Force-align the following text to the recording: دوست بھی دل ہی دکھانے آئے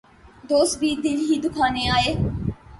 دوست 0.49 0.77
بھی 0.79 0.95
دل 1.03 1.19
ہی 1.29 1.39
دکھانے 1.43 1.89
آئے 1.89 2.13